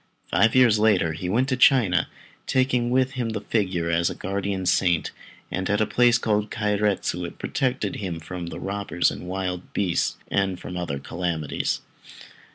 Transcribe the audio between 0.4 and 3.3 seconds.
years later he went to China, taking with him